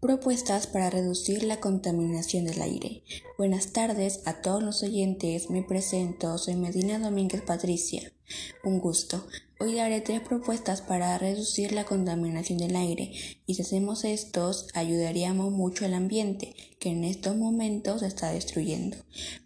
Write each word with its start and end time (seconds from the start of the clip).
Propuestas 0.00 0.66
para 0.66 0.88
reducir 0.88 1.42
la 1.42 1.60
contaminación 1.60 2.46
del 2.46 2.62
aire. 2.62 3.02
Buenas 3.36 3.74
tardes 3.74 4.22
a 4.24 4.40
todos 4.40 4.62
los 4.62 4.82
oyentes. 4.82 5.50
Me 5.50 5.62
presento, 5.62 6.38
soy 6.38 6.56
Medina 6.56 6.98
Domínguez 6.98 7.42
Patricia. 7.42 8.10
Un 8.62 8.78
gusto. 8.78 9.24
Hoy 9.62 9.74
daré 9.74 10.00
tres 10.00 10.22
propuestas 10.22 10.80
para 10.80 11.18
reducir 11.18 11.72
la 11.72 11.84
contaminación 11.84 12.56
del 12.56 12.76
aire 12.76 13.12
y 13.44 13.54
si 13.54 13.60
hacemos 13.60 14.04
estos 14.04 14.68
ayudaríamos 14.72 15.52
mucho 15.52 15.84
al 15.84 15.92
ambiente 15.92 16.54
que 16.78 16.88
en 16.88 17.04
estos 17.04 17.36
momentos 17.36 18.00
se 18.00 18.06
está 18.06 18.32
destruyendo. 18.32 18.96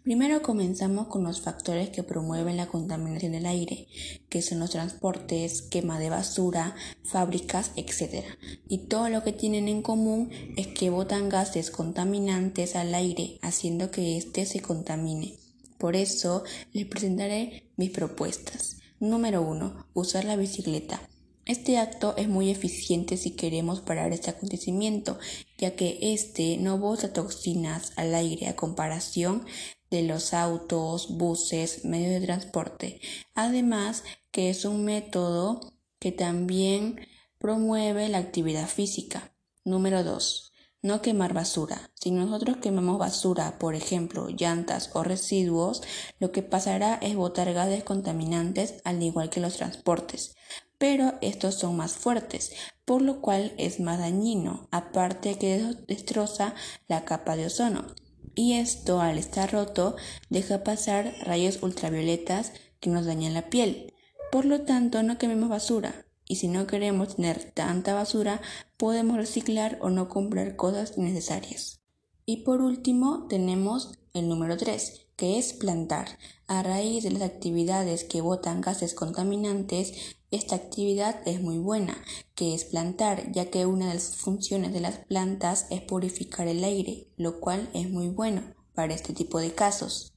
Primero 0.03 0.41
comenzamos 0.41 1.07
con 1.07 1.25
los 1.25 1.41
factores 1.41 1.89
que 1.89 2.03
promueven 2.03 2.55
la 2.55 2.67
contaminación 2.67 3.33
del 3.33 3.45
aire, 3.45 3.87
que 4.29 4.41
son 4.41 4.59
los 4.59 4.69
transportes, 4.69 5.61
quema 5.63 5.99
de 5.99 6.09
basura, 6.09 6.75
fábricas, 7.03 7.71
etc. 7.75 8.23
Y 8.69 8.87
todo 8.87 9.09
lo 9.09 9.21
que 9.21 9.33
tienen 9.33 9.67
en 9.67 9.81
común 9.81 10.29
es 10.55 10.67
que 10.67 10.89
botan 10.89 11.27
gases 11.27 11.71
contaminantes 11.71 12.77
al 12.77 12.95
aire, 12.95 13.37
haciendo 13.41 13.91
que 13.91 14.15
éste 14.15 14.45
se 14.45 14.61
contamine. 14.61 15.44
Por 15.77 15.95
eso 15.95 16.43
les 16.73 16.85
presentaré 16.85 17.71
mis 17.75 17.91
propuestas. 17.91 18.77
Número 18.99 19.41
1. 19.41 19.87
Usar 19.93 20.25
la 20.25 20.35
bicicleta. 20.35 21.01
Este 21.45 21.77
acto 21.77 22.15
es 22.17 22.27
muy 22.27 22.49
eficiente 22.49 23.17
si 23.17 23.31
queremos 23.31 23.81
parar 23.81 24.11
este 24.13 24.31
acontecimiento, 24.31 25.19
ya 25.59 25.75
que 25.75 25.99
este 26.01 26.57
no 26.57 26.79
bota 26.79 27.13
toxinas 27.13 27.91
al 27.97 28.15
aire 28.15 28.47
a 28.47 28.55
comparación 28.55 29.45
de 29.91 30.01
los 30.01 30.33
autos, 30.33 31.17
buses, 31.17 31.85
medios 31.85 32.19
de 32.19 32.25
transporte. 32.25 32.99
Además, 33.35 34.03
que 34.31 34.49
es 34.49 34.65
un 34.65 34.85
método 34.85 35.73
que 35.99 36.11
también 36.11 36.99
promueve 37.37 38.09
la 38.09 38.17
actividad 38.17 38.67
física. 38.67 39.31
Número 39.63 40.03
2. 40.03 40.51
No 40.85 41.01
quemar 41.01 41.33
basura. 41.33 41.89
Si 41.95 42.11
nosotros 42.11 42.57
quemamos 42.57 42.99
basura, 42.99 43.57
por 43.57 43.73
ejemplo, 43.73 44.29
llantas 44.29 44.91
o 44.93 45.01
residuos, 45.01 45.81
lo 46.19 46.31
que 46.31 46.43
pasará 46.43 46.99
es 47.01 47.15
botar 47.15 47.51
gases 47.53 47.83
contaminantes 47.83 48.75
al 48.83 49.01
igual 49.01 49.31
que 49.31 49.39
los 49.39 49.57
transportes. 49.57 50.35
Pero 50.77 51.15
estos 51.21 51.55
son 51.55 51.75
más 51.75 51.93
fuertes, 51.93 52.51
por 52.85 53.01
lo 53.01 53.19
cual 53.19 53.55
es 53.57 53.79
más 53.79 53.97
dañino, 53.97 54.67
aparte 54.69 55.39
que 55.39 55.73
destroza 55.87 56.53
la 56.87 57.03
capa 57.03 57.35
de 57.35 57.47
ozono. 57.47 57.87
Y 58.35 58.53
esto, 58.53 59.01
al 59.01 59.17
estar 59.17 59.51
roto, 59.51 59.95
deja 60.29 60.63
pasar 60.63 61.15
rayos 61.23 61.63
ultravioletas 61.63 62.51
que 62.79 62.91
nos 62.91 63.07
dañan 63.07 63.33
la 63.33 63.49
piel. 63.49 63.91
Por 64.31 64.45
lo 64.45 64.61
tanto, 64.61 65.01
no 65.01 65.17
quememos 65.17 65.49
basura, 65.49 66.04
y 66.27 66.37
si 66.37 66.47
no 66.47 66.67
queremos 66.67 67.15
tener 67.15 67.51
tanta 67.51 67.93
basura, 67.93 68.41
podemos 68.77 69.17
reciclar 69.17 69.77
o 69.81 69.89
no 69.89 70.09
comprar 70.09 70.55
cosas 70.55 70.97
innecesarias. 70.97 71.81
Y 72.25 72.37
por 72.37 72.61
último, 72.61 73.27
tenemos 73.27 73.91
el 74.13 74.27
número 74.27 74.57
3, 74.57 75.07
que 75.15 75.37
es 75.37 75.53
plantar. 75.53 76.17
A 76.47 76.63
raíz 76.63 77.03
de 77.03 77.11
las 77.11 77.21
actividades 77.21 78.03
que 78.03 78.21
botan 78.21 78.61
gases 78.61 78.93
contaminantes, 78.93 80.17
esta 80.31 80.55
actividad 80.55 81.21
es 81.27 81.41
muy 81.41 81.59
buena, 81.59 81.97
que 82.33 82.55
es 82.55 82.65
plantar, 82.65 83.31
ya 83.31 83.49
que 83.49 83.65
una 83.65 83.87
de 83.87 83.93
las 83.93 84.15
funciones 84.15 84.73
de 84.73 84.81
las 84.81 84.97
plantas 84.97 85.67
es 85.69 85.81
purificar 85.81 86.47
el 86.47 86.63
aire, 86.63 87.07
lo 87.15 87.39
cual 87.39 87.69
es 87.73 87.89
muy 87.89 88.09
bueno 88.09 88.41
para 88.73 88.93
este 88.93 89.13
tipo 89.13 89.39
de 89.39 89.53
casos. 89.53 90.13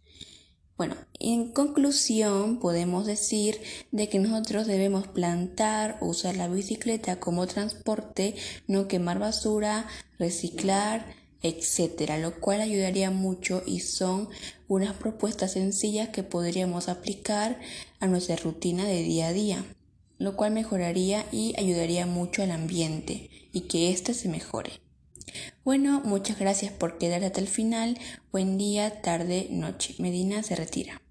Bueno, 0.76 0.96
en 1.32 1.48
conclusión 1.48 2.58
podemos 2.58 3.06
decir 3.06 3.60
de 3.90 4.08
que 4.08 4.18
nosotros 4.18 4.66
debemos 4.66 5.08
plantar, 5.08 5.98
usar 6.00 6.36
la 6.36 6.48
bicicleta 6.48 7.18
como 7.20 7.46
transporte, 7.46 8.34
no 8.66 8.88
quemar 8.88 9.18
basura, 9.18 9.86
reciclar, 10.18 11.06
etcétera, 11.42 12.18
lo 12.18 12.40
cual 12.40 12.60
ayudaría 12.60 13.10
mucho 13.10 13.62
y 13.66 13.80
son 13.80 14.28
unas 14.68 14.94
propuestas 14.94 15.52
sencillas 15.52 16.08
que 16.08 16.22
podríamos 16.22 16.88
aplicar 16.88 17.60
a 18.00 18.06
nuestra 18.06 18.36
rutina 18.36 18.84
de 18.84 19.02
día 19.02 19.28
a 19.28 19.32
día, 19.32 19.64
lo 20.18 20.36
cual 20.36 20.52
mejoraría 20.52 21.24
y 21.30 21.54
ayudaría 21.58 22.06
mucho 22.06 22.42
al 22.42 22.50
ambiente 22.50 23.30
y 23.52 23.62
que 23.62 23.90
éste 23.90 24.14
se 24.14 24.28
mejore. 24.28 24.80
Bueno, 25.64 26.00
muchas 26.04 26.38
gracias 26.38 26.72
por 26.72 26.98
quedar 26.98 27.22
hasta 27.24 27.40
el 27.40 27.48
final. 27.48 27.98
Buen 28.32 28.56
día, 28.56 29.02
tarde, 29.02 29.48
noche. 29.50 29.94
Medina 29.98 30.42
se 30.42 30.56
retira. 30.56 31.02